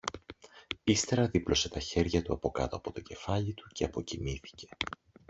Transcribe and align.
Ύστερα 0.83 1.27
δίπλωσε 1.27 1.69
τα 1.69 1.79
χέρια 1.79 2.21
του 2.21 2.33
αποκάτω 2.33 2.75
από 2.75 2.91
το 2.91 3.01
κεφάλι 3.01 3.53
του 3.53 3.69
και 3.73 3.83
αποκοιμήθηκε. 3.83 4.67